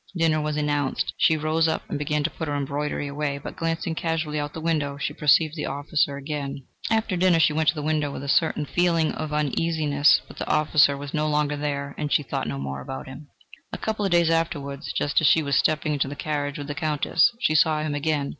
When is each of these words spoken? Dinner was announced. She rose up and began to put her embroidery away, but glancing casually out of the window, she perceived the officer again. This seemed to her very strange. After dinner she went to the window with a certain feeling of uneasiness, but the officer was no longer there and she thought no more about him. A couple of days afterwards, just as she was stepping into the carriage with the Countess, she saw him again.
Dinner 0.17 0.41
was 0.41 0.57
announced. 0.57 1.13
She 1.17 1.37
rose 1.37 1.67
up 1.67 1.83
and 1.87 1.99
began 1.99 2.23
to 2.23 2.31
put 2.31 2.47
her 2.47 2.55
embroidery 2.55 3.07
away, 3.07 3.37
but 3.37 3.55
glancing 3.55 3.93
casually 3.93 4.39
out 4.39 4.49
of 4.49 4.53
the 4.53 4.59
window, 4.59 4.97
she 4.97 5.13
perceived 5.13 5.55
the 5.55 5.67
officer 5.67 6.17
again. 6.17 6.55
This 6.55 6.55
seemed 6.55 6.55
to 6.55 6.55
her 6.55 6.65
very 6.65 7.03
strange. 7.03 7.03
After 7.03 7.17
dinner 7.17 7.39
she 7.39 7.53
went 7.53 7.69
to 7.69 7.75
the 7.75 7.83
window 7.83 8.11
with 8.11 8.23
a 8.23 8.27
certain 8.27 8.65
feeling 8.65 9.11
of 9.11 9.31
uneasiness, 9.31 10.19
but 10.27 10.37
the 10.37 10.49
officer 10.49 10.97
was 10.97 11.13
no 11.13 11.27
longer 11.29 11.55
there 11.55 11.93
and 11.99 12.11
she 12.11 12.23
thought 12.23 12.47
no 12.47 12.57
more 12.57 12.81
about 12.81 13.05
him. 13.07 13.27
A 13.71 13.77
couple 13.77 14.03
of 14.03 14.09
days 14.09 14.31
afterwards, 14.31 14.91
just 14.91 15.21
as 15.21 15.27
she 15.27 15.43
was 15.43 15.55
stepping 15.55 15.93
into 15.93 16.07
the 16.07 16.15
carriage 16.15 16.57
with 16.57 16.65
the 16.65 16.73
Countess, 16.73 17.31
she 17.39 17.53
saw 17.53 17.83
him 17.83 17.93
again. 17.93 18.29